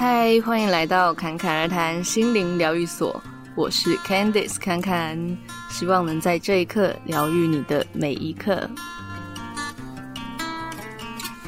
[0.00, 3.20] 嗨，欢迎来到侃侃而谈心灵疗愈所，
[3.56, 5.36] 我是 Candice 侃侃，
[5.70, 8.70] 希望能在这一刻疗愈你的每一刻。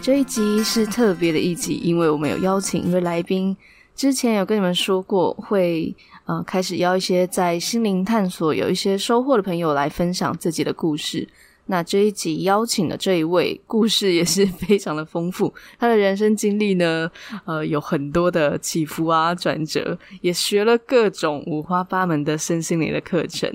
[0.02, 3.56] 这一集是特别的一集，因为我们有邀请一位来宾，
[3.94, 5.94] 之前有跟你们说过会。
[6.24, 11.28] 呃，开始邀一些在心灵探索有一些收获的朋友来分享自己的故事。
[11.70, 15.54] 那这一集邀请的这一位，故事也是非常的丰富。
[15.78, 17.08] 他的人生经历呢，
[17.44, 23.48] 呃，有很多的起伏啊、转折，也学了各种五花八门的身心灵的课程。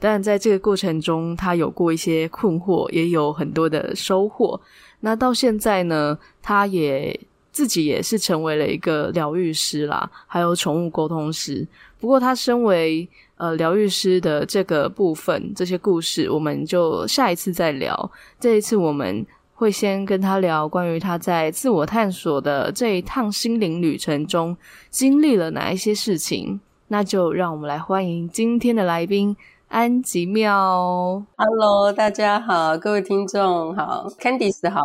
[0.00, 4.60] 当然，在这个过程中，他有过一些困惑，也有很多的收获。
[4.98, 7.18] 那到现在呢，他也
[7.52, 11.64] 自己也是成为了一个疗愈师啦，还有宠物沟通师。
[12.00, 13.08] 不过，他身为
[13.40, 18.12] 呃疗愈师的这个部分，这些故事，我们就下一次再聊。
[18.38, 24.54] 这一次，我们会先跟他聊关于他在自我探索的这一趟心灵旅程中
[24.90, 26.60] 经历了哪一些事情。
[26.88, 29.34] 那就让我们来欢迎今天的来宾
[29.68, 31.24] 安吉妙。
[31.36, 34.82] Hello，大家好，各位听众好，Candice 好。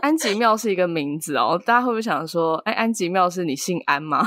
[0.00, 4.26] 安吉妙是一个名字哦，大家会不会想说，哎，安吉妙是你姓安吗？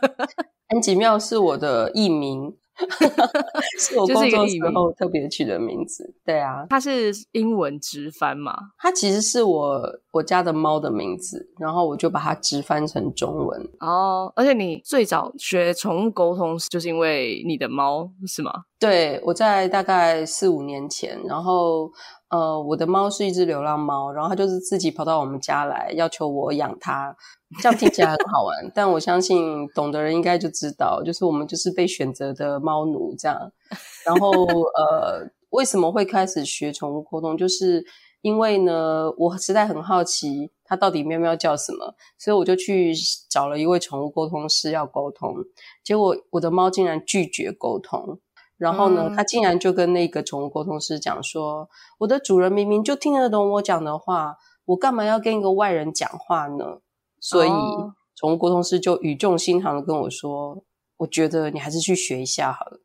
[0.68, 2.52] 安吉妙是我的艺名，
[3.78, 6.14] 是我工作时候特别取的名字。
[6.24, 8.54] 对啊，它是英文直翻嘛？
[8.78, 13.68] 它其实是我我家的猫的名字，然后我就把它直翻成中文。
[13.80, 18.52] 哦，而且你最早学宠物沟通，就是因为你的猫是吗？
[18.78, 21.90] 对，我在大概四五年前，然后
[22.28, 27.16] 呃，我的猫是一只流浪猫，然后它就是自己跑到我们家来，要求我养它。
[27.60, 33.38] 这样听起来很好玩，但我相信懂的人应该就知道，就是我们就是被选择的猫奴这样。
[34.06, 37.36] 然后呃，为什么会开始学宠物沟通？
[37.36, 37.84] 就是
[38.22, 42.94] 因为呢，我实在很好奇它到底喵喵叫什么，所以我就去
[43.28, 45.36] 找了一位宠物沟通师要沟通。
[45.84, 48.18] 结果我的猫竟然拒绝沟通，
[48.56, 51.68] 然后呢，他竟然就跟那个宠物沟通师讲说
[51.98, 56.78] ：“我的主人明明就听得懂我讲的话，我干嘛要跟一个外人讲话呢？”
[57.20, 57.50] 所以，
[58.14, 60.62] 宠物沟通师就语重心长的跟我说
[60.98, 62.78] ：“我觉得你还是去学一下好了。”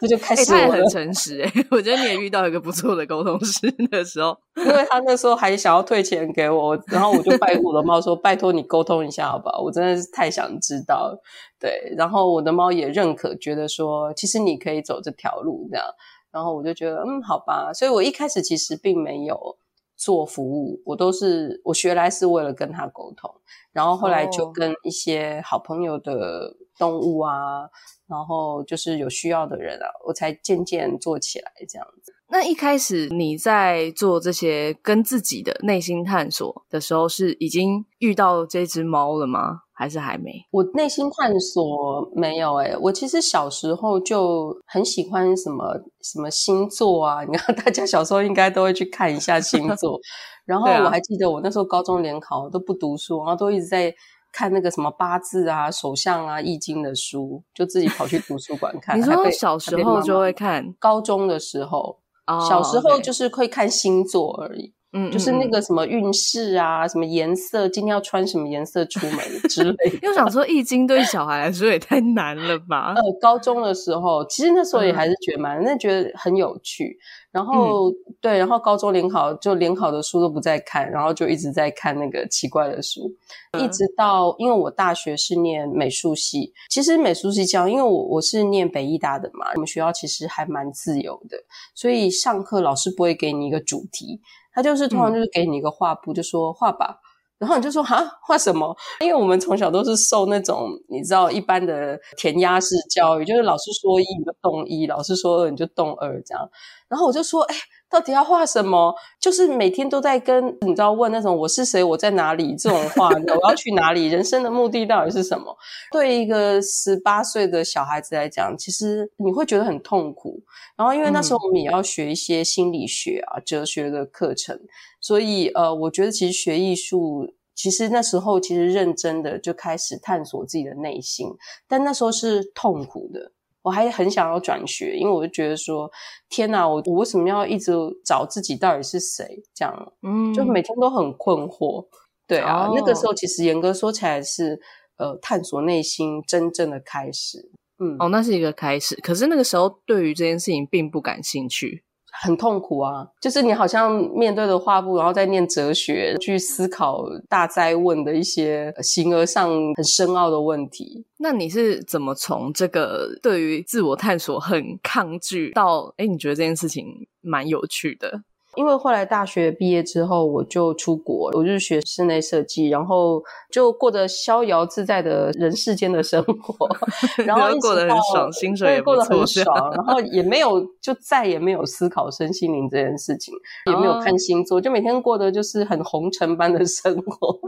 [0.00, 0.58] 这就开始我。
[0.58, 9.60] 欸、他也很诚实欸， 我觉得你也遇到一个不错的沟通师 的时候，因为他那时候还想要退钱给我，然后我就拜托我的猫说：“拜托你沟通一下好不好？
[9.62, 11.22] 我真的是太想知道了。”
[11.58, 15.86] 对，然后我的猫也认可，觉得说其实你可以走这条路这样。
[16.32, 17.72] 然后我就觉得嗯，好吧。
[17.72, 19.56] 所以我一开始其实并没有。
[20.02, 23.30] 做服务，我都是我学来是为了跟他沟通，
[23.70, 27.68] 然后后来就跟一些好朋友的动物啊，
[28.08, 32.12] 然后就是有需要的人啊，我才渐渐做起来这样子。
[32.32, 39.62] 那一开始你在做这些跟自己的内心探索的时候，是已经遇到这只猫了吗？
[39.72, 40.30] 还是还没？
[40.50, 49.98] 我内心探索没有诶，我其实小时候就很喜欢什么什么星座啊，你看大家小时候应该都会去看一下星座。
[50.44, 53.92] 然后我还记得我那时候高中联考都不读书，然后都一直在
[54.32, 58.96] 看那个什么八字啊、手相啊、易经的书，就自己跑去图书馆看。
[59.00, 60.72] 你说小时候就会看？
[60.78, 64.74] 高中的时候，oh, 小时候就是会看星座而已。
[64.92, 69.18] 嗯，就是那个什么运势啊，什么颜色，今天要穿什么颜色出门
[69.48, 69.98] 之类的。
[70.02, 72.94] 因为想说，易经对小孩来说也太难了吧？
[72.96, 76.98] 呃，高中的时候，其实那时候也还是觉得蛮，那、嗯、觉得很有趣。
[77.30, 83.14] 然后、嗯、对，然后高中联考就联考的书都不再看，然后就一直在看那个奇怪的书，
[83.52, 91.36] 嗯、一直到因为我大学是念美术系，其实美术系这样，因为我我是念北艺大的嘛，我们学校其实还蛮自由的，
[91.72, 94.20] 所以上课老师不会给你一个主题。
[94.60, 96.98] 他就是通常就是给你一个画布，嗯、就说画吧，
[97.38, 98.76] 然后你就说哈，画什么？
[99.00, 106.48] 因为我们从小都是受那种你知道一般的填鸭式教育，就是老师说一你就动一，老师说二你就动二这样。
[106.88, 107.56] 然后我就说，哎。
[107.90, 108.94] 到底要画什么？
[109.20, 115.54] 就是每天都在跟你知道问那种我是谁，我在哪里这种话，我要去哪里， 人生的目的到底是什么？
[115.90, 120.40] 对一个十八岁的小孩子来讲，其实你会觉得很痛苦。
[120.76, 124.58] 然后因为那时候我们也要学一些心理学啊、哲学的课程，
[125.00, 131.26] 所以呃，我觉得其实学艺术，其实那时候其实认真的就开始探索自己的内心，
[131.68, 133.32] 但那时候是痛苦的。
[133.62, 135.90] 我还很想要转学，因为我就觉得说，
[136.28, 137.72] 天哪，我我为什么要一直
[138.04, 139.42] 找自己到底是谁？
[139.54, 141.86] 这样，嗯，就每天都很困惑。
[142.26, 144.60] 对啊，哦、那个时候其实严格说起来是，
[144.96, 147.50] 呃，探索内心真正的开始。
[147.78, 148.94] 嗯，哦，那是一个开始。
[148.96, 151.82] 可是那个时候对于这件事情并不感兴趣，
[152.22, 161.04] 很痛苦啊，就是你好像面对着画布，然后在念哲学，去思考大灾问的一些形而上很深奥的问题。
[161.18, 166.86] 那你是怎么从这个对于自我探索很抗拒，到哎你觉得这件事情
[167.20, 168.22] 蛮有趣的？
[168.56, 176.68] 因为后来大学毕业之后，我就出国，我就是学室内设计，然后就过着逍遥自在的人世间的生活，
[177.24, 183.32] 然后过得很爽，薪水也过得很爽，然后也没有就再也没有思考身心灵这件事情，
[183.66, 187.38] 也没有看星座，就每天过得就是很红尘般的生活，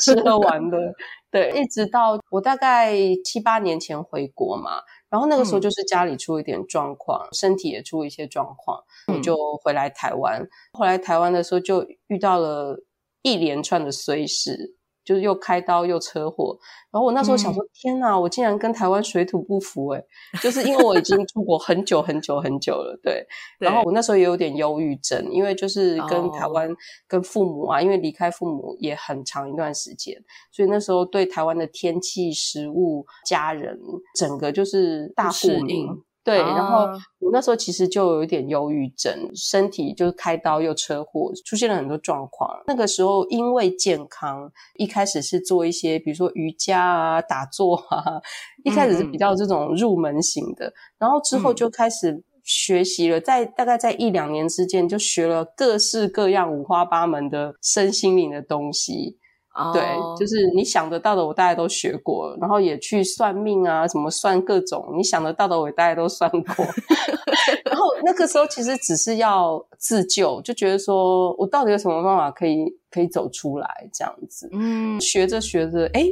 [0.00, 0.78] 吃喝玩乐，
[1.30, 2.92] 对，一直到我大概
[3.24, 4.80] 七八年前回国嘛。
[5.12, 8.82] 然后那个时候就是家里出了一点状况，嗯、身体也出了一些状况，
[9.14, 10.48] 我就回来台湾。
[10.72, 12.82] 回来台湾的时候就遇到了
[13.20, 14.74] 一连串的衰事。
[15.04, 16.56] 就是又开刀又车祸，
[16.90, 20.04] 然后我那时候想说，嗯、天哪，我竟然跟台湾水土不服诶，
[20.40, 23.26] 就是因为我已经出国很久很久很久了，对。
[23.58, 26.68] 对，然后我那时候也有点忧郁症，因为就是跟台湾、
[27.06, 30.16] 跟父母啊，因为离开父母也很长一段时间，
[30.50, 33.78] 所以那时候对台湾的天气、食物、家人，
[34.18, 35.88] 整个就是大不适应。
[36.24, 36.88] 对，啊、然后
[37.18, 42.48] 我那时候其实就有一点忧郁症，身体就是开刀又车祸，出现了很多状况。
[42.66, 48.22] 那个时候因为健康，一开始是做一些，比如说瑜伽啊、打坐啊，
[48.64, 59.18] 一开始是比较这种入门型的，嗯、然后之后就开始学习了，在大概在一两年之间，就学了各式各样五花八门的身心灵的东西。
[59.54, 59.70] Oh.
[59.74, 59.82] 对，
[60.18, 66.64] 就是你想得到的，我大概都学过，然后也去算命啊，什么算各种你想得到的，我大概都算过。
[67.64, 74.48] 然后那个时候其实只是要自救，就觉得说我到底有什么办法可以可以走出来这样子。
[74.52, 76.06] 嗯，学着学着，哎，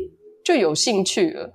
[0.44, 1.50] 就有兴趣了，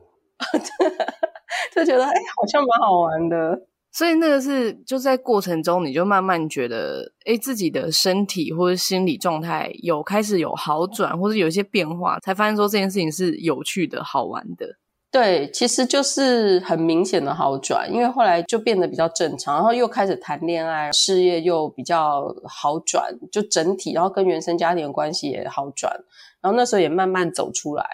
[1.75, 3.61] 就觉得哎，好像蛮好玩的。
[3.97, 14.67] 所以那个是就在过程中，你就慢慢觉得，诶，自己的身体或者心理状态有开始有好转，或者有一些变化，才发现说这件事情是有趣的、好玩的。
[15.09, 25.93] 对，其实就是很明显的好转，因为后来就变得比较正常，然后又开始谈恋爱，事业又比较好转，就整体，然后跟原生家庭的关系也好转，
[26.41, 27.87] 然后那时候也慢慢走出来。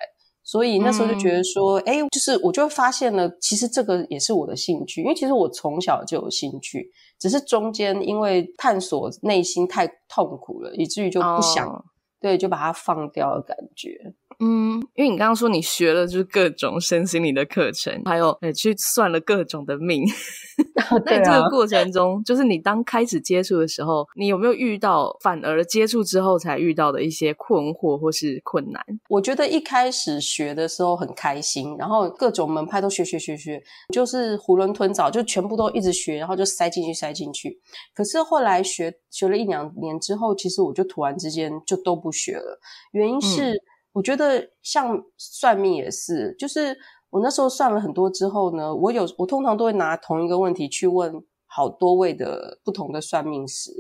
[0.52, 11.82] 所以那时候就觉得说，哎、嗯，就是我就会发现了，其实这个也是我的兴趣，因为其实我从小就有兴趣，只是中间因为探索内心太痛苦了，以至于就不想，哦、
[12.20, 14.14] 对，就把它放掉的感觉。
[14.44, 20.04] 嗯，因为你刚刚说你学了就是各种身心灵的课程，还有呃去算了各种的命。
[21.06, 28.84] 那你这个过程中，啊、就是你当开始接触的时候，你有没有遇到反而接触之后才遇到的一些困惑或是困难？
[29.10, 33.62] 我觉得一开始学的时候很开心，然后各种门派都学学学学，
[33.94, 37.60] 就是囫囵吞枣，就全部都一直学，然后就塞进去塞进去。
[37.94, 42.60] 可是后来学学了一两年之后，其实我就突然之间就都不学了，
[42.94, 43.54] 原因是。
[43.54, 43.62] 嗯
[43.94, 46.78] 我觉得像算命也是，就是
[47.10, 51.14] 我那时候算了很多之后呢，我有我通常都会拿同一个问题去问
[51.46, 53.72] 好多位的不同的算命师，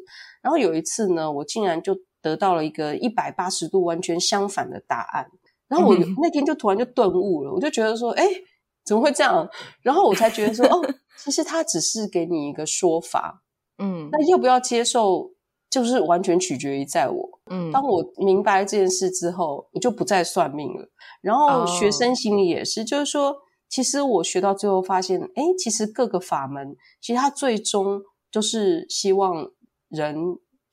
[0.41, 5.27] 然后有一次呢，我竟然就得到了一个一百八十度完全相反的答案，
[5.69, 8.25] 然后我那天就突然就顿悟了，我就觉得说，哎，
[8.83, 9.49] 怎么会这样？
[9.81, 10.81] 然后我才觉得说，哦，
[11.17, 13.43] 其实他只是给你一个说法，
[13.77, 15.31] 嗯，那要不要接受？
[15.71, 20.85] 就是完全取决于在我，嗯，当我明白这件事之后，我就不再算命了。
[21.21, 23.37] 然后学生心里也是，哦、就是说，
[23.69, 29.49] 其实我学到最后发现，哎，其实各个法门，其实它最终就是希望
[29.87, 30.17] 人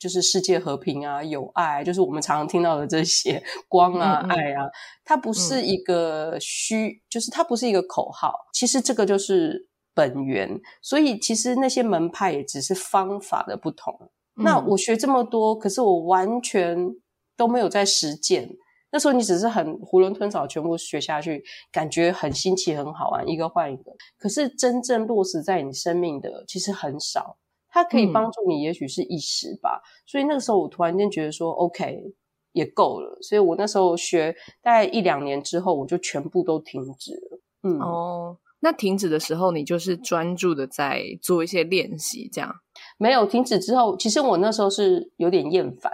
[0.00, 4.66] 就是世界和平啊，有爱，就是我们常常听到的这些光啊、嗯、爱啊，
[5.04, 8.34] 它不是一个虚，嗯、就是它不是一个口号。
[8.52, 14.10] 其实这个就是本源，所以其实那些门派也只是方法的不同。
[14.38, 16.94] 那我学这么多，可是我完全
[17.36, 18.48] 都没有在实践。
[18.90, 23.92] 那时候你只是很囫囵吞枣，全部学下去，感觉很新奇、很好玩，一个换一个。
[24.18, 27.36] 可是真正落实在你生命的，其实很少。
[27.70, 29.82] 它可以帮助你，也许是一时吧。
[29.84, 32.14] 嗯、所以那个时候，我突然间觉得说，OK，
[32.52, 33.18] 也够了。
[33.20, 37.40] 所以我那时候学大概一两年之后，我就全部都停止了。
[37.64, 42.54] 嗯，哦，那停止的时候，你就是专注的在做一些练习，这样。
[42.98, 45.92] 没有停止之后，其实我那时候是有点厌烦，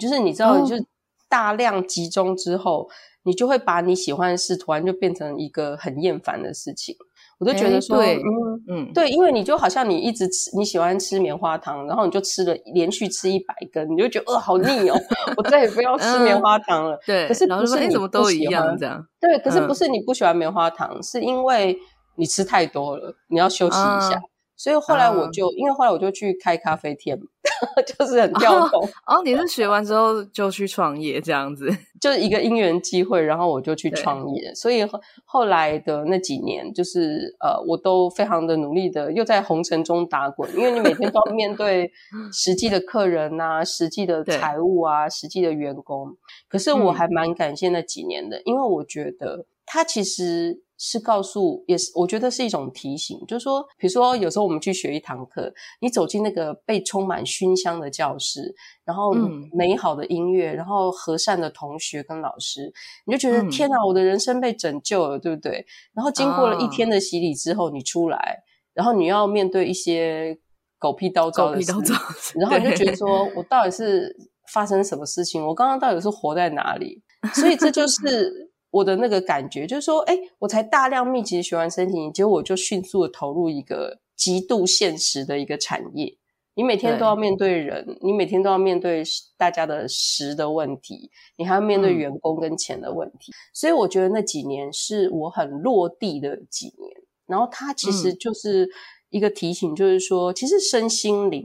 [0.00, 0.84] 就是你知道，就是
[1.28, 2.88] 大量集中之后，哦、
[3.24, 6.94] 你就会把你喜欢的事突然就变成一个很厌烦的事情。
[7.38, 14.98] 我都觉得说，对嗯嗯，对，因为你就好像你一直吃，你喜欢吃棉花糖，然后你就吃了连续吃一百根，你就觉得呃好腻哦，
[15.36, 16.96] 我再也不要吃棉花糖了。
[16.96, 19.06] 嗯、对，可是不是你怎么都一样这样？
[19.20, 21.78] 对，可是不是你不喜欢棉花糖，嗯、是因为
[22.14, 24.18] 你吃太多了，你要休息一下。
[24.56, 27.18] 所以后来我就，uh, 因为后来我就去开咖啡店，
[27.86, 28.82] 就是很跳动。
[29.06, 31.68] 哦，你是学完之后就去创业这样子，
[32.00, 34.54] 就是一个因缘机会，然后我就去创业。
[34.54, 41.92] 所以后后来的那几年，就是呃，我都非常的努力的，又在红尘中打滚，因为你每天都要面对
[42.32, 46.16] 实际的客人呐、啊，实际的财务啊，实际的员工。
[46.48, 50.62] 可是我还蛮感谢那几年的，嗯、因为我觉得他其实。
[50.78, 58.54] 是告诉，也是我觉得是一种提醒，就是说，比如说有时候我们去学一堂课，你走进那个被充满熏香的教室，
[58.84, 59.14] 然后
[59.52, 62.70] 美好的音乐，然后和善的同学跟老师，
[63.06, 65.64] 你就觉得、嗯、天哪，我的人生被拯救了，对不对？
[65.94, 68.42] 然后经过了一天的洗礼之后，你出来，
[68.74, 70.38] 然后你要面对一些
[70.78, 74.14] 狗屁叨叨的事，然 后你就觉得说我到底是
[74.52, 75.42] 发生什么事情？
[75.46, 77.02] 我刚刚到底是活在哪里？
[77.32, 78.52] 所以这就 是。
[78.76, 86.18] 我的那个感觉就是说，哎，我才大量密集学完身体，结果我就迅速的投入一个极度现实的一个产业。
[86.54, 89.02] 你每天都要面对人，你每天都要面对
[89.36, 93.32] 大家的食的问题，你还要面对员工跟钱的问题。
[93.32, 93.36] 嗯。
[93.54, 96.90] 所以我觉得那几年是我很落地的几年。
[97.26, 98.68] 然后它其实就是
[99.10, 101.42] 一个提醒，就是说，其实身心灵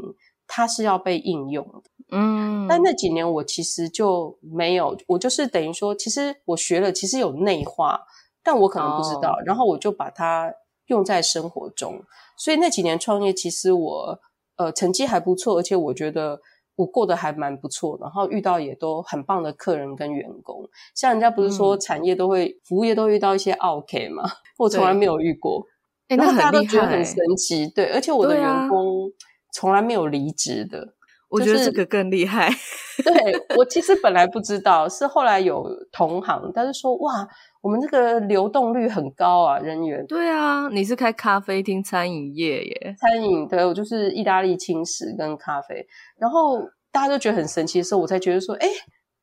[0.48, 1.91] 它是要被应用的。
[2.14, 8.02] 嗯，但那几年我其实就没有，我就是等于说，其实我学了，其实有内化，
[8.44, 10.54] 但我可能不知道，哦、然后我就把它
[10.88, 12.04] 用在生活中。
[12.38, 14.20] 所以那几年创业，其实我
[14.58, 16.42] 呃成绩还不错，而且我觉得
[16.76, 20.70] 我过得还蛮不错，然后遇到也都很棒的客人跟员工。
[20.94, 24.24] 像人家不是说产业都会，嗯、服务业都遇到一些 OK 嘛，
[24.58, 25.66] 我从来没有遇过，
[26.10, 29.10] 然后大家都觉得很神奇，对，而且我的员工
[29.54, 30.96] 从来没有离职的。
[31.32, 32.50] 我觉得这个更厉害。
[32.98, 37.28] 就是、对，我其实本来不知道，是后来有同行，他就说哇，
[37.62, 40.06] 我们这个流动率很高啊，人员。
[40.06, 42.96] 对啊，你是开咖啡厅餐饮业耶？
[43.00, 45.88] 餐饮，对，我就是意大利轻食跟咖啡。
[46.20, 46.60] 然后
[46.92, 48.68] 大家都觉得很神奇的时候，我才觉得说，哎，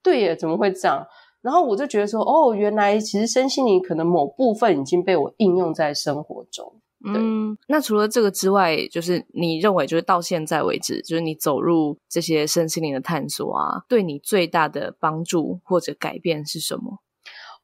[0.03, 1.07] 对耶，怎么会这样？
[1.41, 6.81] 然后我就觉得说，哦，原来其实身心灵可能某部分已经被我应用在生活中。
[7.05, 16.99] 嗯，那除了这个之外，就是你认为，就是到现在为止，就是你走入这些身心灵的探索啊，对你最大的帮助或者改变是什么？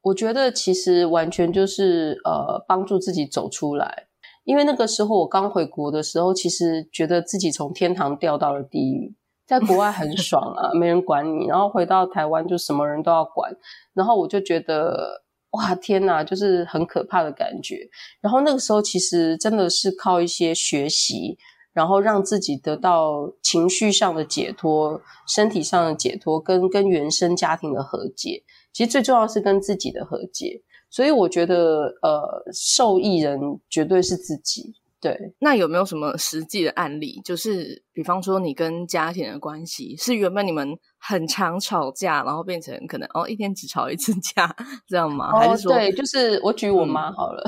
[0.02, 4.06] 我觉得其实完全就是呃，帮助自己走出来。
[4.44, 13.50] 因为那个时候我刚回国的时候，其实觉得自己从天堂掉到了地狱，在国外很 爽啊，没人管你，然后回到台湾就什么人都要管，
[13.94, 15.23] 然后我就觉得。
[15.54, 17.88] 哇，天哪，就是很可怕的感觉。
[18.20, 21.38] 然后那个时候，其实真的是靠一些学习，
[21.72, 28.42] 然后让自己得到情绪上的解脱、身体上的解脱，跟跟原生家庭的和解。
[28.72, 30.60] 其实最重要是跟自己的和解。
[30.90, 34.74] 所以我觉得，呃，受益人绝对是自己。
[35.00, 37.20] 对，那有没有什么实际的案例？
[37.24, 44.50] 就是比方说，你跟家庭的关系是原本你们很常吵架，然后变成可能哦一天只吵一次架
[44.86, 45.30] 这样吗？
[45.34, 47.44] 哦、还是说，对，就是我举我妈好了。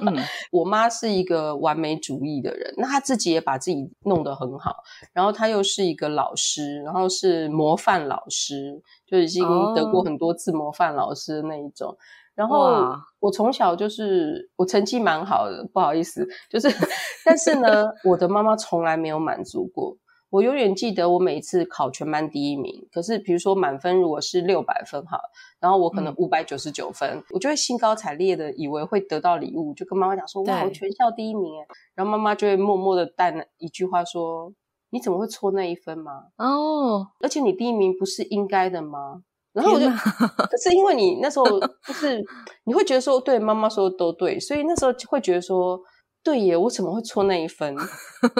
[0.00, 0.14] 嗯，
[0.52, 4.76] 我妈是一个完美主义的人，那她自己也把自己弄得很好，
[5.14, 9.42] 然后她又是一个老师，然后是模范老师，就已经
[9.74, 11.88] 得过很多次模范老师的那一种。
[11.90, 11.96] 哦
[12.38, 16.68] 然后我从小就是我成绩蛮好的，不好意思，就是，
[17.26, 19.96] 但是呢，我的妈妈从来没有满足过。
[20.30, 25.18] 我永远记得我每一次考全班第一名，可是比如说满分如果是六百分哈，
[25.58, 34.52] 然后我可能五百九十九分，嗯，我就会兴高采烈的以为会得到礼物，就跟妈妈讲说哇，我全校第一名诶，然后妈妈就会默默的带那一句话说，
[34.90, 36.24] 你怎么会错那一分吗？
[36.36, 39.22] 哦，而且你第一名不是应该的吗？
[39.54, 41.44] 然后我就，可是因为你那时候
[41.86, 42.22] 就是
[42.64, 45.80] 你会觉得说，对妈妈说的都对，所以那时候会觉得说，
[46.22, 47.74] 对耶，我怎么会错那一分？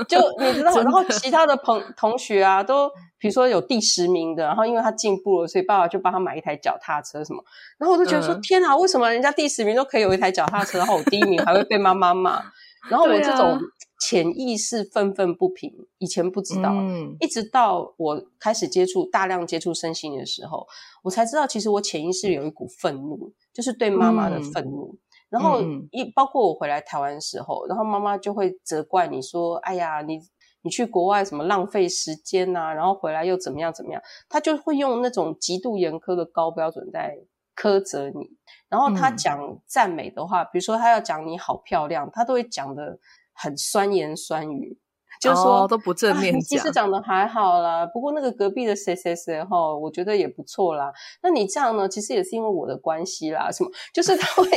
[0.08, 7.42] 就 你知道，然后其他的朋同学啊，都比如说有第十名的，然后因为他进步了，所以爸爸就帮他买一台脚踏车什么。
[7.78, 12.42] 然后我就觉得说，嗯、天啊，为什么人家第十名都可以有一台脚踏车，然后我第一名还会被妈妈骂？
[12.90, 13.58] 然后我这种。
[14.00, 20.64] 潜意识愤愤不平，以前不知道，嗯，一直到我开始接触大量接触身心的时候，
[21.02, 24.92] 我才知道，其实我潜意识有一股愤怒，就是对妈妈的愤怒。
[24.92, 24.98] 嗯、
[25.30, 30.18] 然后一包括我回来台湾的时候，然后妈妈就会责怪你说：“哎呀，你
[30.62, 32.72] 你去国外什么浪费时间呐？
[32.72, 37.18] 然后回来又怎么样怎么样？”她就会用那种极度严苛的高标准在
[37.56, 38.30] 苛责你。
[38.68, 42.98] 然后她讲赞美的话，比如说她要讲你好漂亮，她都会讲的。
[43.40, 44.76] 很酸言酸语，
[45.20, 46.40] 就是说、哦、都不正面讲。
[46.42, 50.92] 其实长得还好啦，不过那个隔壁的谁谁谁哈，我觉得也不错啦。
[51.22, 53.70] 那你这样呢，其实也是因为我的关系啦，什么？
[53.92, 54.48] 就是他会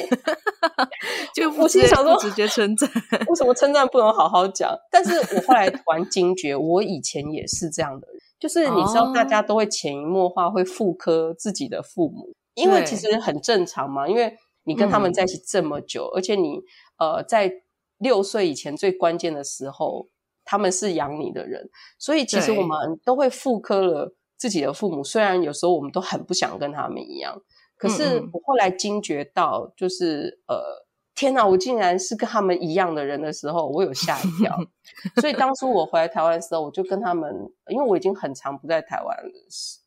[1.34, 2.90] 就我心想说直接称赞，
[3.28, 4.76] 为什么称赞不能好好讲？
[4.92, 16.60] 但是我后来突然惊觉，我以前也是这样的人，就是你知道，大家都会潜移默化会复刻自己的父母，因为其实很正常嘛，因为你跟他们在一起这么久，嗯、而且你
[16.98, 17.52] 呃在。
[18.02, 20.08] 六岁以前最关键的时候，
[20.44, 25.04] 他们是养你的人，所以其实我们都会复刻了自己的父母。
[25.04, 27.42] 虽然有时候我们都很不想跟他们一样，
[27.78, 34.58] 可是我后来惊觉到，就是呃，天哪，我竟然是跟他们一样的人的时候，我有吓一跳。
[35.22, 37.34] 所以当初我回来台湾的时候，我就跟他们，
[37.70, 39.32] 因为我已经很长不在台湾了，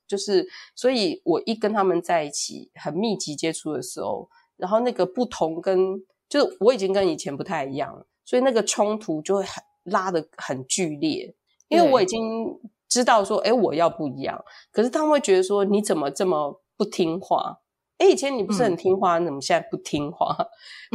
[0.06, 6.04] 就是所以我一跟他们在一起很密集接触的时候，然后那个不同跟。
[6.26, 11.34] 就是我已经跟以前不太一样了，所以那个冲突就会很拉的很剧烈，
[11.68, 14.44] 因为我已经知道说，诶，我要不一样。
[14.72, 17.60] 可是他们会觉得说，你怎么这么不听话？
[17.98, 20.36] 诶，以前你不是很听话，嗯、你怎么现在不听话？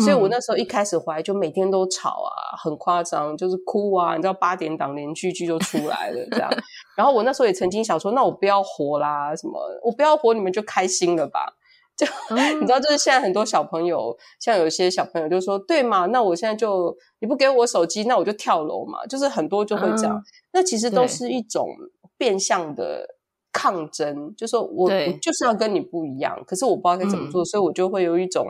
[0.04, 6.52] 所以我那时候一开始回来就每天都吵啊，很夸张，就是哭啊，你知道八点档连续剧就出来了这样。
[6.98, 11.56] 然后我那时候也曾经想说，那我不要活啦，什么我不要活，你们就开心了吧。
[12.00, 20.16] 就、嗯、 你知道，就是现在很多小朋友，像有些小朋友就说：“对嘛，那我现在就你不给我手机，那我就跳楼嘛。”就是很多就会这样。
[20.16, 21.68] 嗯、那其实都是一种
[22.18, 23.06] 变相的
[23.52, 28.48] 抗争，就说我我就是要跟你不一样，可是我不知道该怎么做，嗯、所以我就会有一种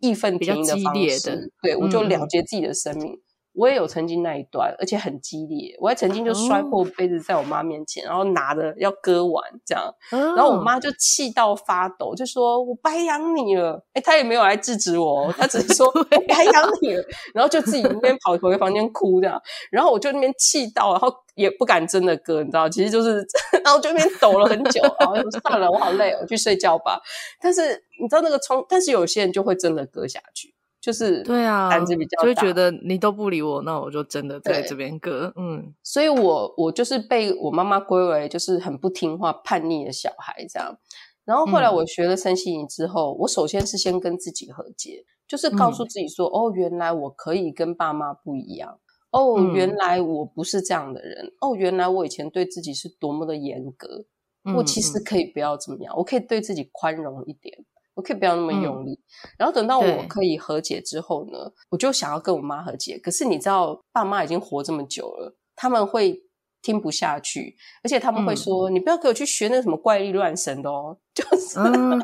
[0.00, 1.50] 义愤填膺的方式。
[1.62, 3.18] 对，我就了结自己的生命。
[3.52, 5.76] 嗯我也有曾经那一段，而且很激烈。
[5.80, 17.04] 我还曾经就摔破杯子在我妈面前，然后拿着要割腕这样，然后我妈就气到发抖，就说：“我白养你了。”哎，她也没有来制止我，她只是说： “我白养你了。”
[17.34, 19.38] 然后就自己那边跑回房间哭这样。
[19.72, 23.26] 然后我就那边气到，然后也不敢真的割，你知道，其实就是，
[23.64, 24.80] 然后就那边抖了很久。
[25.00, 27.00] 然后算了，我好累，我去睡觉吧。
[27.42, 30.54] 但是你知道那个冲，但是有些人就会真的割下去。
[30.80, 35.30] 就是对啊，胆子比较大，就会觉得你都不理我，那我就真的在这边割。
[35.36, 40.78] 嗯，所以我我就是被我妈妈归为就是很不听话、叛逆的小孩这样。
[41.26, 48.80] 然后后来我学了身心灵之后，嗯、我首先是先跟自己和解，就是告诉自己说：“嗯、哦，原来我可以跟爸妈不一样。
[49.10, 51.26] 哦，原来我不是这样的人。
[51.26, 54.06] 嗯、哦，原来我以前对自己是多么的严格。
[54.44, 61.38] 嗯、我其实可以不要怎么样，我可以对自己宽容一点。”我可以不要那么用力，嗯、然后等到我可以和解之后呢，
[61.70, 62.98] 我就想要跟我妈和解。
[62.98, 66.22] 可是你知道，爸妈已经活这么久了，他们会
[66.62, 70.96] 听不下去，而且他们会说：“嗯、你不要给我去学那个什么怪力乱神的哦。
[71.14, 72.00] ”就是，嗯、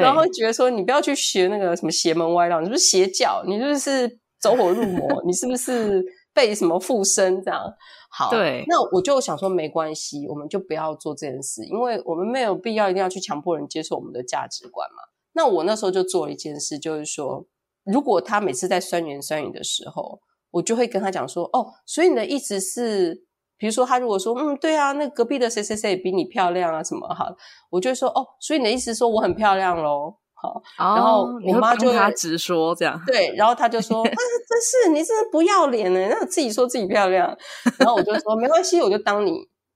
[0.00, 3.42] 然后会觉得说：“你不要去学那个什么邪门歪道，你是不是邪教？
[3.46, 5.22] 你是不是走火入魔？
[5.26, 6.04] 你是不是
[6.38, 7.60] 被什么附身这样？”
[8.10, 15.02] 好，对，那我就想说没关系，我们就不要做这件事，因为我们没有必要一定要去强迫人接受我们的价值观嘛。
[15.32, 17.44] 那我那时候就做了一件事，就是说，
[17.84, 20.20] 如果他每次在酸言酸语的时候，
[20.52, 23.26] 我就会跟他讲说，哦，所以你的意思是，
[23.58, 27.26] 比如说他如果说，嗯，对啊，那隔壁的谁谁谁比你漂亮啊，什么好，
[27.70, 30.18] 我就会说，哦，所以你的意思是说我很漂亮咯。
[30.40, 37.36] 好，然后我妈就他直说这样，对，然后他就说， 啊，真是你真是不要脸呢，那自己说自己漂亮，
[37.78, 39.32] 然后我就说没关系，我就当你，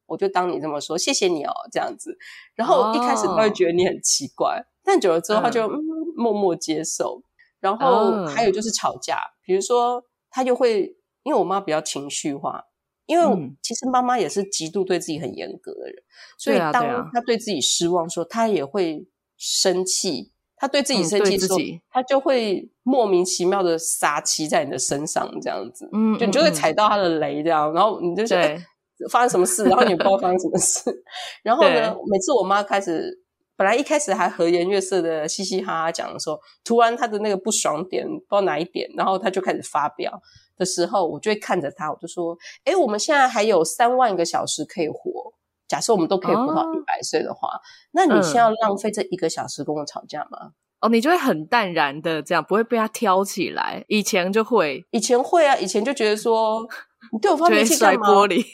[0.07, 2.17] 我就当你这么说，谢谢你哦，这样子，
[2.55, 4.65] 然后一开始他会觉得你很奇怪。
[4.85, 5.79] 但久了之后，他就、嗯、
[6.17, 7.23] 默默接受。
[7.61, 12.61] 然后还有就是吵架，嗯、比如说他就会，因为我妈比较情绪化，
[13.07, 20.33] 因为其实妈妈也是极度对自己很严格的人，嗯、所以当她对自己失望的时候，他也会生气。
[20.63, 28.65] 他对自己生气的时候，嗯、他就会莫名其妙的撒气在你的身上，这样子，嗯，就你就会踩到他的雷，这样，然后你就说对、欸、
[29.11, 31.03] 发生什么事，然后你也不知道发生什么事。
[31.43, 33.21] 然后呢，每次我妈开始。
[33.55, 40.11] 本来一开始还和颜悦色的嘻嘻哈哈讲的时候，突然她的那个不爽点不知道哪一点，然后她就开始发飙
[40.57, 45.32] 的时候，我就会看着他，我就说：“哎，我们现在还有三万个小时可以活。
[45.73, 47.61] 假设我们都可以活到一百岁的话，哦、
[47.93, 53.83] 那你现在要浪费这一个小时跟我吵架吗？”哦，你就会很淡然的这样，不会被他挑起来。
[53.89, 56.61] 以前就会，以前会啊，以前就觉得说
[57.13, 58.07] 你对我发脾气干嘛？
[58.07, 58.45] 玻璃，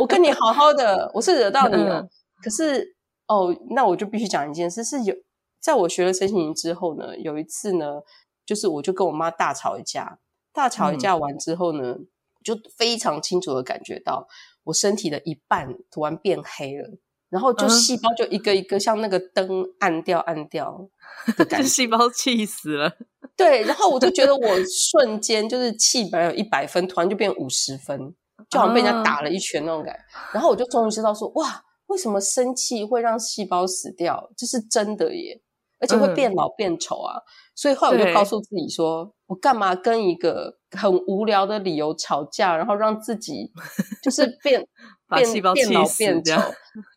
[0.00, 2.08] 我跟你好好的，我是惹到你了，嗯、
[2.42, 2.92] 可是。
[3.26, 5.14] 哦，那我就必须讲一件事，是有
[5.58, 8.02] 在我学了身心灵之后呢，有一次呢，
[8.44, 10.18] 就是我就跟我妈大吵一架，
[10.52, 12.06] 大吵一架完之后呢，嗯、
[12.44, 14.28] 就非常清楚的感觉到
[14.64, 16.88] 我身体的一半突然变黑了，
[17.30, 20.88] 然后就细胞就一个一个像那个灯暗掉暗掉
[21.36, 22.96] 的感 觉，细胞气死了。
[23.36, 28.14] 对，然后我就觉得我瞬间就是气本来有一百分，突然就变五十分。
[28.50, 29.96] 就好像被人家打了一拳那种感
[30.32, 34.30] 然后我就终于知道说，哇，为什么生气会让细胞死掉？
[34.36, 35.40] 这是真的耶，
[35.80, 37.16] 而且会变老变丑啊。
[37.16, 37.22] 嗯、
[37.54, 43.52] 所以后来我就告诉自己说，我干嘛跟一个很无聊的理由吵架，然后让自己
[44.02, 44.66] 就是变。
[45.06, 46.40] 变变老变丑，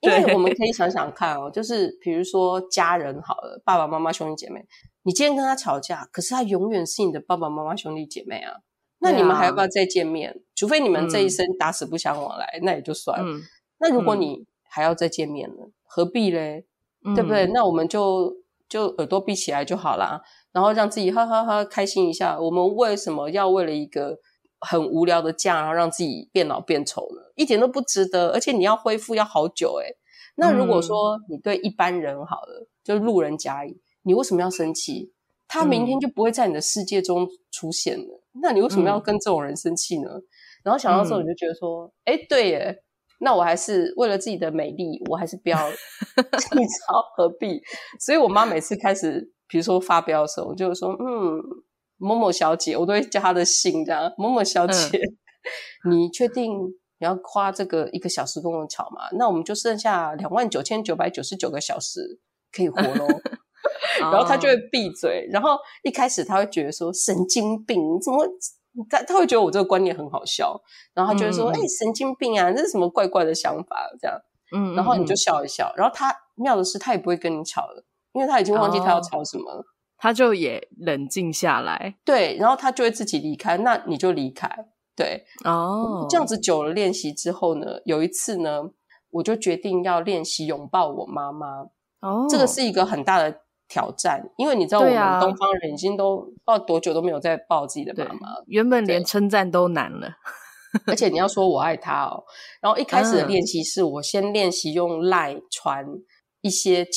[0.01, 4.65] 因为我们可以想想看哦，就是比如说家人好了，爸爸妈妈兄弟姐妹，
[5.03, 8.53] 你今天跟他吵架，可是他永远是你的爸爸妈妈兄弟姐妹啊，
[9.01, 10.31] 那你们还要不要再见面？
[10.31, 13.31] 啊、除非你们这一生打死不相往来，嗯、那也就算了。
[13.31, 13.41] 嗯、
[13.79, 15.57] 那如果你还要再见面呢？
[15.59, 16.65] 嗯、何必嘞？
[17.13, 17.45] 对不对？
[17.45, 18.33] 嗯、那我们就
[18.67, 20.19] 就耳朵闭起来就好啦，
[20.58, 22.39] 然后让自己哈哈哈开心一下。
[22.39, 24.17] 我们为什么要为了一个？
[24.60, 28.30] 很无聊的假，然后让自己变老变丑呢，一点都不值得。
[28.30, 29.96] 而且你要恢复要好久诶。
[30.36, 35.13] 那如果说你对一般人好了，嗯、就路人甲乙，你为什么要生气？
[35.48, 38.24] 他明天就不会在你的世界中出现了。
[38.34, 40.10] 嗯、那你为什么要跟这种人生气呢？
[40.10, 40.24] 嗯、
[40.63, 42.84] 然后想到之后，你就觉得说，哎、嗯，对耶，
[43.20, 45.70] 那我还是为了自己的美丽，我还是不要，
[46.58, 47.62] 你知道何必？
[48.00, 51.41] 所以我妈每次开始，比如说发飙的时候，我就说，嗯。
[51.99, 54.13] 某某小姐，我都会加她的姓，这样。
[54.19, 54.99] 某某小姐，
[55.83, 56.55] 嗯、 你确定
[56.99, 59.10] 你要花这个一个小时跟我吵吗？
[59.17, 62.19] 那我们就剩下两万九千九百九十九个小时
[62.51, 63.07] 可以活喽。
[63.99, 65.27] 然后他就会闭嘴。
[65.31, 68.23] 然后一开始他会觉得说神经病，怎么？
[68.88, 70.55] 他他会觉得我这个观念很好笑。
[70.93, 74.15] 然后他就会说：“哎、嗯欸，神经病啊，这是什么怪怪的想法？”这样。
[74.55, 74.75] 嗯。
[74.75, 75.73] 然后你就笑一笑。
[75.75, 77.83] 然后他妙的是，他也不会跟你吵了，
[78.17, 79.60] 因为他已经忘记他要吵什么了。
[79.60, 79.65] 哦
[79.99, 84.47] 他就也冷静下来，对，然后他就会自己离开，那你就离开，
[84.95, 88.62] 对，哦，这样子久了练习之后呢，有一次呢，
[89.10, 91.62] 我就决定要练习拥抱我妈妈，
[92.01, 100.10] 哦，这个是一个很大的挑战，因为你知道我们东方人已经都不知道多久都没有再抱自己的妈妈，原本连称赞都难了，
[100.86, 102.23] 而且你要说我爱她哦，
[102.62, 105.84] 然后一开始的练习是我先练习用赖传
[106.41, 106.88] 一些。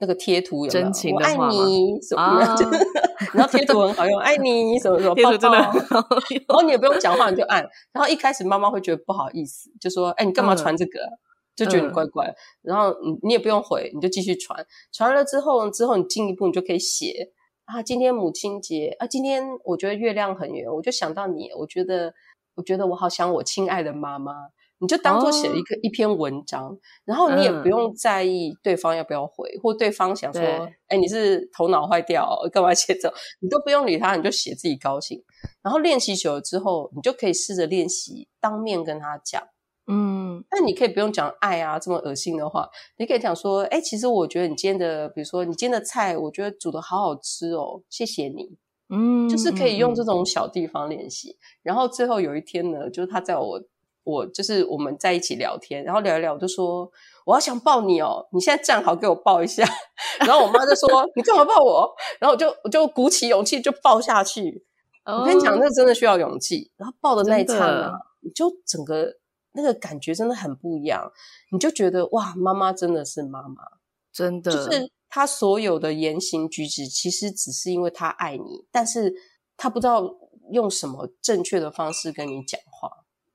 [0.00, 0.70] 那个贴图有有？
[0.70, 1.46] 真情的话吗？
[1.46, 2.22] 我爱你什么？
[2.22, 2.56] 啊、
[3.34, 6.44] 然后贴图很好用，爱你什么什么，贴图真的很好用。
[6.46, 7.60] 然后你也不用讲话，你就按。
[7.92, 11.18] 然后一开始妈妈会觉得不好意思，就说：“哎，你干嘛传这个？”嗯、
[11.56, 12.26] 就觉得你怪怪。
[12.26, 14.64] 嗯、然后你你也不用回，你就继续传。
[14.92, 17.32] 传了之后，之后你进一步，你就可以写
[17.64, 22.14] 啊，今天母亲节啊，今天我觉得月亮很圆，我就想到你，我觉得
[22.54, 24.32] 我觉得我好想我亲爱的妈妈。
[24.80, 30.40] 你就当做写了一个、哦、一篇文章，然后你也不用在意对方要不要回，嗯、或对方想说
[30.86, 33.12] ：“哎对，你是头脑坏掉、哦，干嘛写这？”
[33.42, 35.20] 你都不用理他，你就写自己高兴。
[35.62, 39.42] 然后练习久了之后，你就可以试着练习当面跟他讲。
[39.88, 48.56] 嗯，但你可以不用讲爱啊这么恶心的话，你可以讲说：“哎，其实我觉得你今天的，比如说你今天的菜，我觉得煮的好好吃哦，谢谢你。”
[48.94, 51.30] 嗯，就是可以用这种小地方练习。
[51.30, 53.60] 嗯、然后最后有一天呢，就是他在我。
[54.08, 56.90] 我就是我们在一起聊天，然后聊一聊，我就说
[57.26, 59.62] 我要想抱你哦，你现在站好给我抱一下。
[60.26, 61.94] 然后我妈就说 你干嘛抱我？
[62.18, 64.64] 然后我就我就鼓起勇气就抱下去。
[65.04, 66.70] Oh, 我跟你讲，那真的需要勇气。
[66.78, 69.12] 然后抱的那一刹那，你就整个
[69.52, 71.12] 那个感觉真的很不一样。
[71.52, 73.62] 你就觉得哇，妈妈真的是妈妈，
[74.10, 79.12] 真的就是她所有的言行举止，其实只是因为她爱你，但是
[79.56, 80.02] 她不知道
[80.50, 82.90] 用什么正确的方式跟你讲话。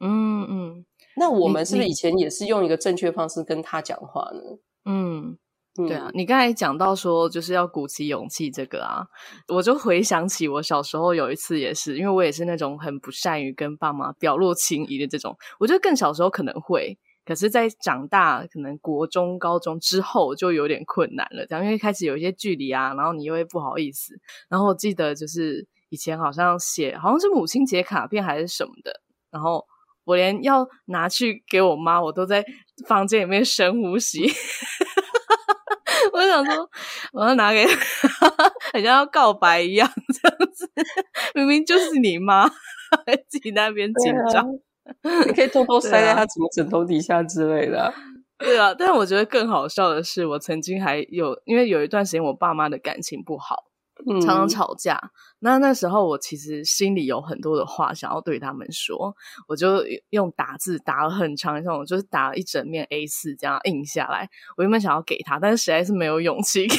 [0.06, 0.86] 嗯嗯，
[1.16, 4.42] 那我们是不是以前也是用一个正确方式跟他讲话呢？
[4.84, 5.38] 嗯，
[5.76, 9.08] 对啊，你刚才讲到说就是要鼓起勇气这个啊，
[9.48, 24.14] 我就回想起我小时候有一次也是，因为我也是那种很不善于跟爸妈表露情谊的这种，我觉得更小时候可能会，可是在长大可能国中、高中之后就有点困难了，这样因为开始有一些距离啊，然后你又会不好意思，
[24.50, 29.00] 然后我记得就是以前好像写好像是母亲节卡片还是什么的，
[29.32, 29.66] 然后。
[30.06, 32.44] 我连要拿去给我妈，我都在
[32.88, 34.24] 房间里面深呼吸。
[36.12, 36.70] 我想说，
[37.14, 40.70] 我要拿给她，好像要告白一样，这样子。
[41.34, 42.48] 明明就是你妈，
[43.06, 44.46] 还自己那边紧张。
[45.26, 47.94] 你可以偷偷塞在她什么枕头底下之类的。
[48.38, 53.64] 对啊，但是我觉得更好笑的是，我曾经还有，因为有一段时间我爸妈的感情不好。
[54.22, 59.16] 常常吵架，嗯、那那时候我其实心里有很多的话想要对他们说，
[59.48, 64.30] 我就用打字打了很长一段，我就是打了一整面 A 四这样印下来。
[64.58, 66.76] 我原本想要给他，但是实在是没有勇气给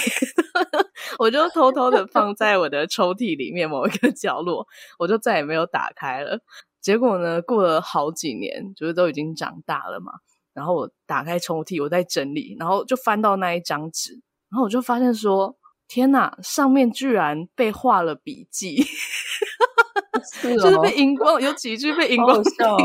[0.52, 0.84] 他，
[1.18, 4.66] 我就偷偷的放在我的抽屉里面某一个角落，
[4.98, 6.40] 我就再也没有打开了。
[6.80, 10.12] 结果呢，过了好几年，就是都已经长大了嘛，
[10.52, 14.12] 然后我打开抽屉，我在整理，然后就翻到那一张纸，
[14.50, 15.56] 然后我就发现说。
[15.88, 18.82] 天呐，上面居然被画了笔记，
[20.32, 22.76] 是哦、就是被荧光，有几句被荧光笑，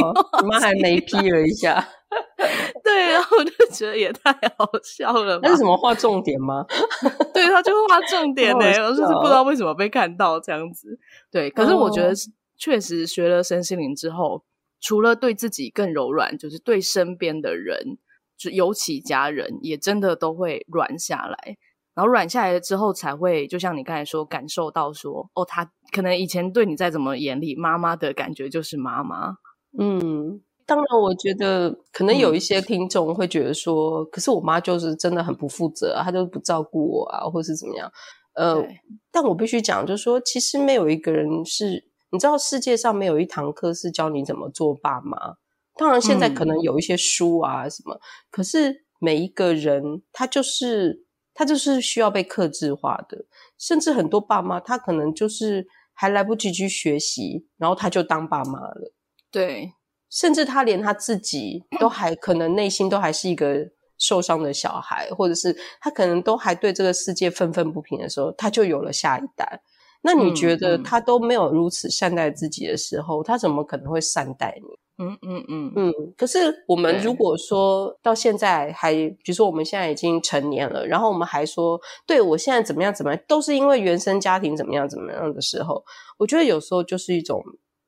[0.42, 1.88] 你妈还没批了一下。
[2.84, 5.48] 对，然后我就觉得也太好笑了吧。
[5.48, 6.66] 那是什么画重点吗？
[7.34, 11.00] 对，他就画重 点呢，我就是不知道为什么被看到这样子。
[11.32, 12.12] 对，可是我觉得
[12.58, 14.44] 确实学了身心灵之后，
[14.82, 18.00] 除了对自己更柔软，就是对身边的人，
[18.36, 21.58] 就尤其家人，也真的都会软下来。
[22.00, 29.36] 然后软下来了之后，才会就像你刚才说，感受到说，哦，他可能以前对你再怎么严厉，妈妈的感觉就是妈妈。
[29.78, 30.42] 嗯。
[30.66, 37.92] 当然，我觉得可能有一些听众会觉得说，嗯、可是我妈就是真的很不负责啊，她就不照顾我啊，或是怎么样。
[38.36, 38.64] 呃，
[39.12, 45.18] 但我必须讲，就是说，其实没有一个人是，你知道，世界上没有一堂课是教你怎么做爸妈。
[45.76, 51.04] 当然，现在可能有一些书啊什么，嗯、可是每一个人他就是
[51.40, 53.18] 他就是需要被克制化的，
[53.58, 58.92] 甚至很多爸妈他可能就是还来不及去学习，然后他就当爸妈了。
[59.32, 59.72] 对。
[60.10, 63.66] 甚至他连他自己都还可能内心都还是一个
[63.98, 69.62] 受伤的小孩，或者是他可能都还对这个世界愤愤不平的时候，他就有了下一代。
[70.02, 74.78] 那你觉得他都没有如此善待自己的时候，他怎么可能会善待你？
[75.00, 75.94] 嗯嗯嗯嗯。
[76.16, 85.84] 可是我们如果说到现在还，比如说我们现在已经成年了，然后我们还说，对，我现在怎么样怎么样，都是因为原生家庭怎么样怎么样的时候，
[86.20, 87.44] 我觉得有时候就是一种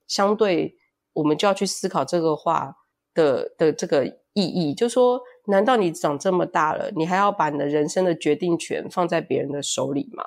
[0.07, 0.77] 相对。
[1.13, 2.73] 我们就要去思考这个话
[3.13, 10.23] 的的这个意义，就说，难道你长这么大了，你还要把你的人生的决定权放在别人的手里吗？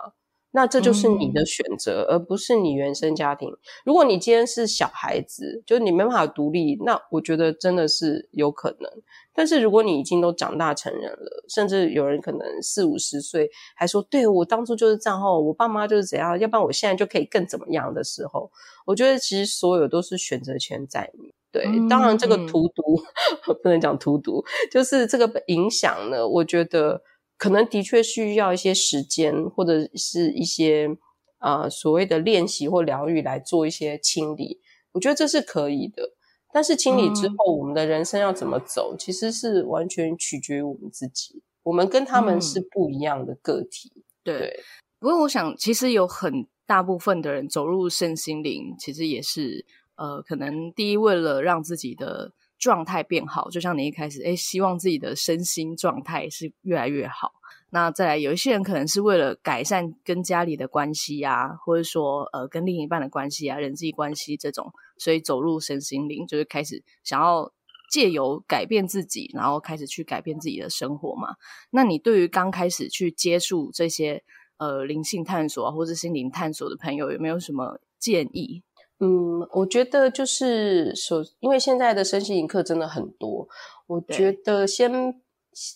[0.57, 3.51] 那这就是你的选择，嗯、而不是你原生家庭。
[3.85, 8.89] 如果你今天是小孩子，就是你没办法独立，那我觉得真的是有可能。
[9.35, 18.49] 但是如果你已经都长大成人了，甚至有人可能四五十岁还说，对，我当初就是这样，后我爸妈就是怎样，要不然我现在就可以更怎么样的时候，
[18.87, 21.35] 我觉得其实所有都是选择权在你。
[21.51, 22.83] 对，嗯、当然这个荼毒、
[23.51, 27.03] 嗯、不能讲荼毒，就是这个影响呢，我觉得。
[27.37, 30.97] 可能的确需要一些时间，或者是一些
[31.39, 34.61] 啊、呃、所谓的练习或疗愈来做一些清理。
[34.93, 36.15] 我觉得这是可以的，
[36.53, 41.43] 但是清理之后，嗯、我们的人生要怎么走，其实是完全取决于我们自己。
[41.65, 43.93] 我们跟他们是不一样的个体。
[43.97, 44.61] 嗯、对，对
[45.01, 49.67] 不过我想，其实有很大部分的人走入身心灵，其实也是
[49.97, 52.33] 呃，可能第一为了让自己的。
[52.65, 57.33] 状态变好，就像你一开始诶，希望自己的身心状态是越来越好。
[57.69, 67.53] 那再来，有一些人可能是为了改善跟家里的关系啊，或者说呃跟另一半的关系啊，人际关系这种，所以走入身心灵，就是开始想要
[67.91, 71.37] 借由改变自己，然后开始去改变自己的生活嘛。
[71.69, 74.25] 那你对于刚开始去接触这些
[74.57, 78.63] 呃灵性探索，或者心灵探索的朋友，有没有什么建议？
[79.05, 83.47] 嗯，我觉得就是首，因为现在的身心灵课真的很多，
[83.87, 84.91] 我觉得先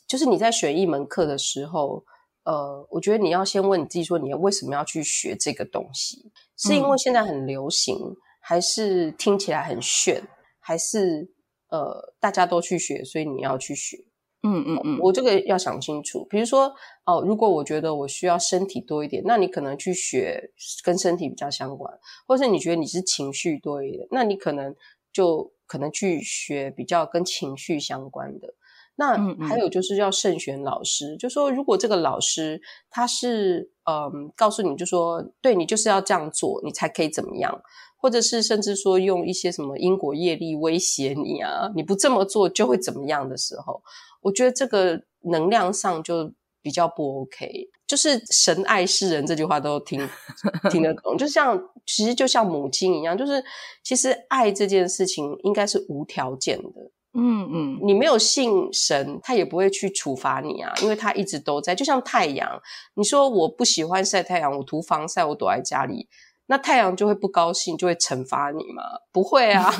[0.06, 2.02] 就是你在选一门课的时候，
[2.44, 6.32] 呃，我觉得你要先问你自己说，你为什么要去学这个东西？
[6.56, 10.22] 是因为现在很流行，嗯、还是听起来很炫，
[10.58, 11.30] 还是
[11.68, 13.98] 呃大家都去学，所以你要去学？
[14.42, 16.24] 嗯嗯嗯，我这个要想清楚。
[16.30, 16.72] 比如说，
[17.04, 20.52] 哦，如果我觉得我需要身体多一点，那你可能去学
[20.84, 21.92] 跟身体比较相关；
[22.26, 24.74] 或是你觉得你是情绪多一点，那你可能
[25.12, 28.54] 就可能去学比较跟情绪相关的。
[28.94, 37.60] 那还有就是要慎选老师，嗯嗯，就说如果这个老师他是嗯告诉你就说，对，你就是要这样做，你才可以怎么样，
[37.96, 43.82] 或者是甚至说用一些什么因果业力威胁你啊，你不这么做就会怎么样的时候。
[44.20, 50.06] 我觉得这个能量上就比较不 OK，就是神爱世人这句话都听
[50.70, 53.42] 听得懂，就像其实就像母亲一样，就是
[53.82, 62.60] 其实爱这件事情应该是无条件的，嗯嗯，你没有信神，他也不会去处罚你啊，因为他一直都在，就像太阳，
[62.94, 66.08] 你说我不喜欢晒太阳，我涂防晒，我躲在家里。
[66.50, 68.82] 那太阳就会不高兴，就会惩罚你吗？
[69.12, 69.70] 不会啊，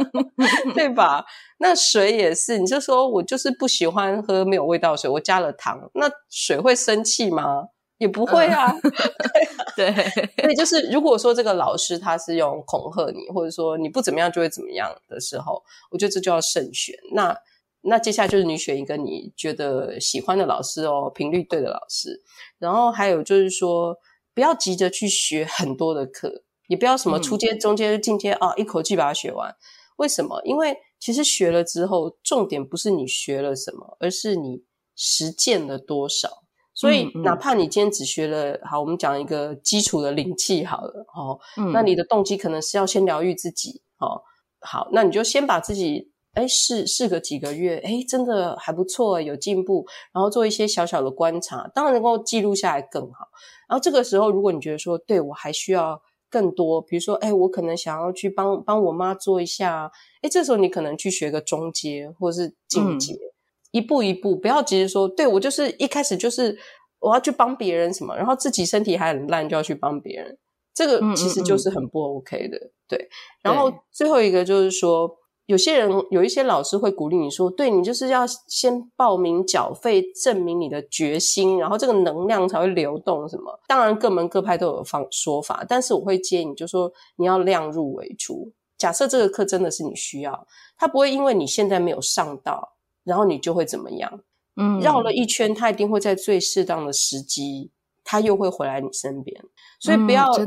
[0.76, 1.24] 对吧？
[1.58, 7.68] 那水也是，你就说我就是不喜欢喝没有味道的水，我加了糖，那水会生气吗？
[7.96, 8.70] 也不会啊。
[8.70, 8.92] 嗯、
[9.76, 9.94] 对，
[10.42, 16.94] 所以就是如果说这个老师他是用恐吓你，或者说你不怎么样就会怎么样的时候，我觉得这就要慎选。
[17.14, 17.34] 那
[17.80, 22.22] 那接下来就是你选一个你觉得喜欢的老师哦，频率对的老师。
[22.58, 23.96] 然后还有就是说。
[24.34, 29.54] 不要急着去学很多的课，也不要什么初阶、中阶、进阶啊，一口气把它学完。
[29.96, 30.40] 为什么？
[30.44, 34.64] 因为其实学了之后，重点不是你学了什么，而是你
[34.96, 36.28] 实践了多少。
[36.76, 44.20] 所以，哪怕你今天只学了，好，我们讲一个基础的灵气好了，哦，嗯，那你的动机可能是要先疗愈自己，哦，
[44.60, 53.28] 好，那你就先把自己，诶试试个几个月，哎真的还不错，有进步，然后做一些小小的观察，当然能够记录下来更好。
[53.68, 59.90] 然后这个时候，如果你觉得说，对，我还需要更多，比如说，哎我可能想要去帮帮我妈做一下，
[60.22, 63.12] 哎这时候你可能去学个中阶或者是进阶。
[63.14, 63.30] 嗯
[63.74, 66.56] 一步一步，不要急着说，对，我就是一开始就是
[67.00, 70.38] 我要去帮别人什么，然后自己身体还很烂就要去帮别人，
[70.72, 72.56] 这个其实就是很不 OK 的。
[72.56, 73.08] 嗯嗯嗯对，
[73.42, 75.10] 然后最后一个就是说，
[75.46, 83.60] 有些人有一些老师会鼓励你说，对，你就是要先报名缴费，证明你的决心，然后这个能量才会流动什么。
[83.66, 88.52] 当然各门各派都有方说法，但是我会建议你就说你要量入为出。
[88.78, 92.72] 假设这个课真的是你需要，他不会因为你现在没有上到。
[93.04, 94.20] 然后你就会怎么样？
[94.56, 97.70] 嗯，绕了一圈，他一定会在最适当的时机，
[98.04, 99.42] 他又会回来你身边。
[99.80, 100.44] 所以不要去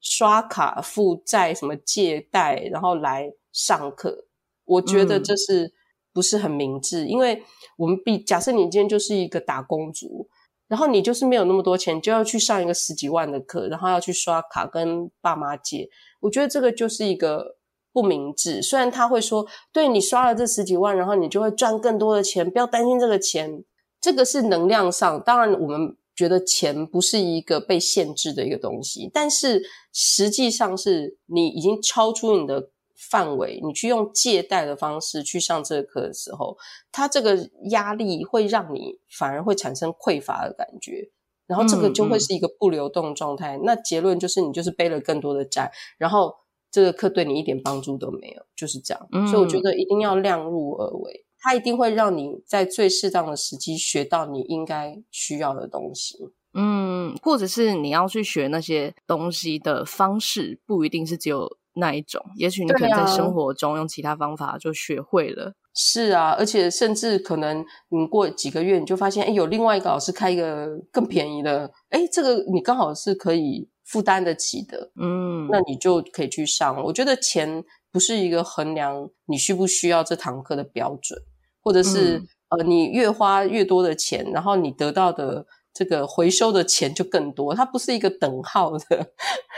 [0.00, 4.26] 刷卡、负债、什么借贷，然后来上课。
[4.64, 5.72] 我觉得这是
[6.12, 7.04] 不是很明智？
[7.04, 7.42] 嗯，因为
[7.76, 10.28] 我们比假设你今天就是一个打工族，
[10.68, 15.88] 然后你就是没有那么多钱，就要去上一个十几万的课，然后要去刷卡跟爸妈借。
[16.20, 17.56] 我觉得这个就是一个。
[17.92, 23.64] 不明智，虽然他会说，对，你刷了这十几万，然后你就会赚更多的钱，不要担心这个钱。
[24.00, 36.58] 这个是能量上，当然我们觉得钱不是一个被限制的一个东西，但是实际上是你已经超出你的范围，你去用借贷的方式去上这个课的时候，
[36.92, 41.10] 它这个压力会让你反而会产生匮乏的感觉，
[41.46, 43.56] 然后这个就会是一个不流动状态。
[43.56, 43.62] 嗯嗯。
[43.64, 46.34] 那结论就是你就是背了更多的债，然后。
[46.72, 49.08] 这个课对你一点帮助都没有，就是这样。
[49.10, 56.16] 嗯，所以我觉得一定要量入而为，它一定会让你在最适当的时机学到你应该需要的东西。
[56.54, 65.54] 嗯，或者是你要去学那些东西的方式，不一定是只有那一种，也许你可能在生活中用其他方法就学会了。
[65.74, 73.68] 是啊，而且甚至可能你过几个月你就发现，哎，有另外一个老师开一个更便宜的，哎，这个你刚好是可以。
[73.90, 76.80] 负担得起的，嗯，那你就可以去上。
[76.84, 81.20] 我觉得钱不是一个衡量你需不需要这堂课的标准，
[81.62, 87.54] 或者是、嗯、呃，你越花越多的钱，然后你得到的这个回收的钱就更多。
[87.54, 89.06] 它不是一个等号的，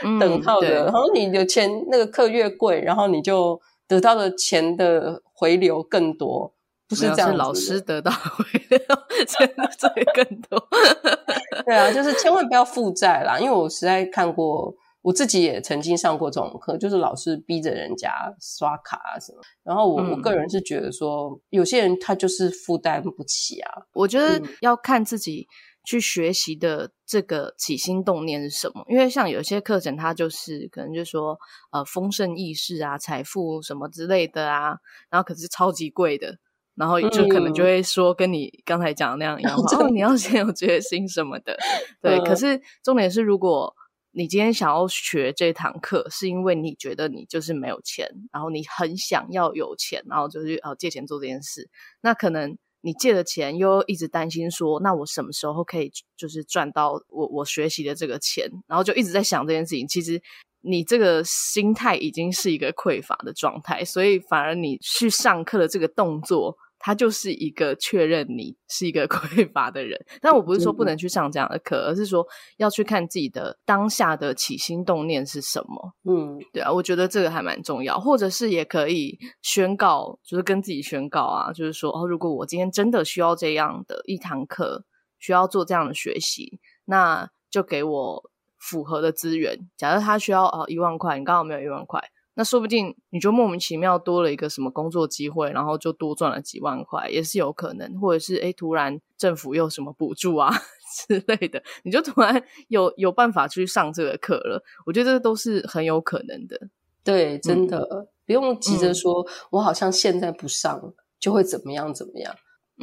[0.04, 0.84] 嗯、等号的。
[0.84, 6.52] 然后你的钱那个课越贵，然后你就得到的钱的回流更多。
[6.88, 8.78] 不是这样，是老师得到回流
[9.26, 10.68] 钱的更多。
[11.64, 19.40] 对啊，就是千万不要负债啦，因为我实在看过，我自己也曾经上过这种课，就是老师逼着人家刷卡啊什么。
[19.62, 23.82] 然后我、嗯、我个人是觉得说，有些人他就是负担不起啊。
[23.92, 25.46] 我觉得要看自己
[25.84, 31.36] 去学习的这个起心动念是什么，因为像有些课程，它就是可能就是说
[31.72, 34.76] 呃丰盛意识啊、财富什么之类的啊，
[35.10, 36.38] 然后可是超级贵的。
[36.74, 41.54] 然后就可能就会说跟你刚才讲的那样一样 话，嗯、哦，你要先有决心什么的，
[42.00, 42.18] 对。
[42.18, 43.74] 嗯、可是重点是，如果
[44.12, 51.68] 你今天想要学这堂课，是因为你觉得你就是没有钱，然后你很想要有钱，然后就是哦借钱做这件事，
[52.00, 60.22] 那可能你借了钱又一直担心说，那我什么时候可以就是赚到我我学习的这个钱，然后就一直在想这件事情，其实。
[60.64, 69.98] 你这个心态已经是一个匮乏的状态，所以反而你去上课的这个动作，它就是一个确认你是一个 匮乏的人。
[70.20, 72.26] 但我不是说不能去上这样的课，而是说
[72.58, 75.94] 要去看自己的当下的起心动念是什么。
[76.04, 84.84] 嗯，对啊，我觉得这个还蛮重要，或者是也可以宣告，就是跟自己宣告啊，就是说哦，如果我今天真的需要这样的一堂课，
[85.20, 88.30] 需要做这样的学习，那就给我。
[88.64, 92.00] 符合的资源，假设他需要哦一万块，你刚好没有一万块，
[92.34, 100.50] 那说不定你就莫名其妙多了一个什么工作机会，然后就多赚了几万块，也是有可能，或者是诶突然政府又什么补助啊
[101.08, 104.62] 之类的，你就突然有有办法去上这个课了。
[104.86, 106.68] 我觉得这都是很有可能的。
[107.04, 112.34] 对，真的、嗯、不用急着说，嗯、我好像现在不上就会怎么样怎么样，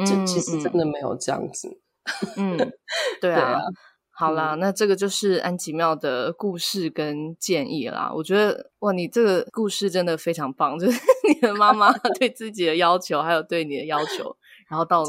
[0.05, 1.79] 这、嗯、其实真的没有这样子。
[2.37, 2.71] 嗯，对啊。
[3.21, 3.61] 对啊
[4.19, 8.11] 好啦，那这个就是安吉妙的故事跟建议啦。
[8.13, 10.99] 我觉得哇，你这个故事真的非常棒，就是
[11.33, 14.35] 你的妈妈 对自己的要求，还有对你的要求，
[14.69, 15.03] 然后到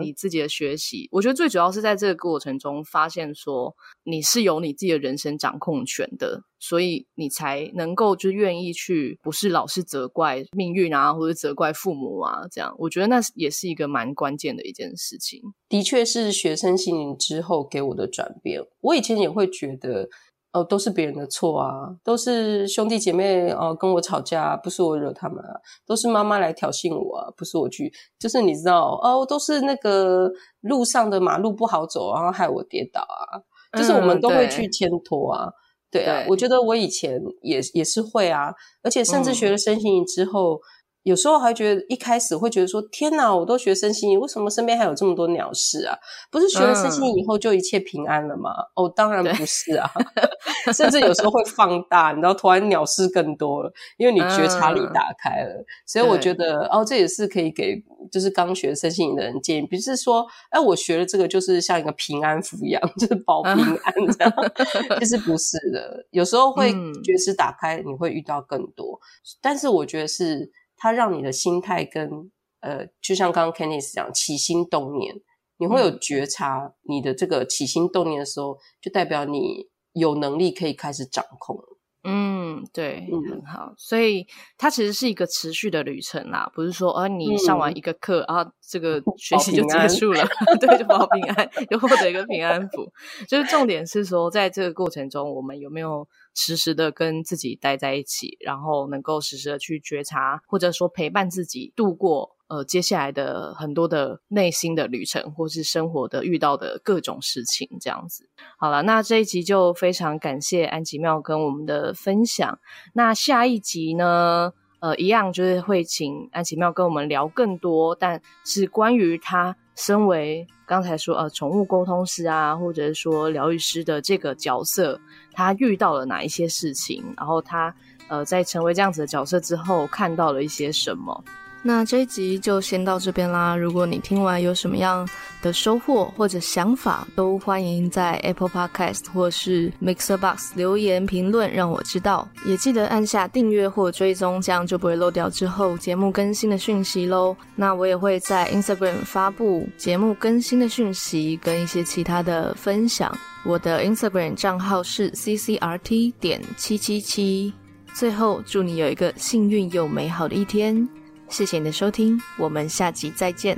[0.00, 1.08] 你自己的学习。
[1.10, 3.74] 我觉得最主要是在这个过程中发现说
[4.04, 12.74] 你是有你自己的人生掌控权的，所以你才能够就愿意去，不是老是责怪命运啊，或者责怪父母啊，这样。
[12.78, 15.40] 我觉得那也是一个蛮关键的一件事情。
[15.68, 18.60] 的确是学生心灵之后给我的转变。
[18.80, 20.08] 我以前也会觉得。
[20.52, 25.54] 哦，都是别人的错啊，都是兄弟姐妹哦跟我吵架，不是我惹他们啊，
[25.86, 30.30] 都是妈妈来挑衅我啊，不是我去，就是你知道哦，都是那个
[30.62, 33.38] 路上的马路不好走，然后害我跌倒啊，
[33.78, 35.52] 就是我们都会去牵拖啊，嗯、
[35.90, 40.54] 对，对啊，我觉得我以前也也是会啊，而且甚至学了身心灵之后。
[40.54, 40.60] 嗯
[41.02, 45.96] 有时候还觉得一开始会觉得说天哪，我都学身心灵，为什么身边还有这么多鸟事啊？
[46.30, 48.50] 不是学了身心灵以后就一切平安了吗？
[48.76, 49.90] 嗯、哦，当然不是啊，
[50.74, 55.54] 甚至有时候会放大，你知道，突然鸟事更多了，因为你觉察力打开了。
[55.54, 57.82] 嗯、所以我觉得哦，这也是可以给
[58.12, 66.06] 就是刚学身心灵的人建议，不是说哎，我学了这个就是像一个平安符一样， 就是保平安这样，嗯、其实不是的。
[66.10, 66.70] 有时候会
[67.02, 69.00] 觉知打开，你会遇到更多，
[69.40, 70.52] 但是我觉得是。
[70.80, 75.14] 它让你的心态跟呃，就像刚刚 Candice 讲，起心动念，
[75.58, 81.58] 你会有觉察你的这个起心动念的时候，就代表你有能力可以开始掌控。
[82.02, 83.74] 嗯，对，嗯，很好。
[83.76, 84.26] 所以
[84.56, 90.26] 它其实是一个持续的旅程啦，不是说啊，你上完一个课、嗯、啊，这个 学习就结束了，
[90.58, 92.90] 对，就保平安，又获得一个平安符。
[93.28, 102.36] 就是重点是说，在这个过程中，我们有没有实时的跟自己待在一起，然后能够实时的去觉察，或者说陪伴自己度过。
[102.50, 108.28] 呃，接下来的很多的内心的旅程，或是生活的遇到的各种事情，这样子。
[108.58, 112.58] 好了，那这一集就非常感谢安琪妙跟我们的分享。
[112.92, 125.00] 那下一集呢，呃，一样就是会请安琪妙跟我们聊更多，但是关于他身为刚才说呃宠物沟通师啊，或者是说疗愈师的这个角色，
[125.32, 127.72] 他遇到了哪一些事情，然后他
[128.08, 131.22] 呃在成为这样子的角色之后，看到了一些什么。
[131.62, 133.54] 那这一集就先到这边啦。
[133.54, 135.06] 如果你听完有什么样
[135.42, 142.26] 的收获或者想法，都欢迎在 Apple Podcast 或是 Mixer Box 留言评论，让我知道。
[142.46, 147.36] 也记得按下订阅或追踪，这样就不会漏掉之后节目更新的讯息喽。
[147.54, 153.14] 那我也会在 Instagram 发布节目更新的讯息跟一些其他的分享。
[153.44, 157.52] 我的 Instagram 账号是 ccrt 点七七七。
[157.92, 160.88] 最后，祝你有一个幸运又美好的一天。
[161.30, 163.56] 谢谢你的收听，我们下集再见。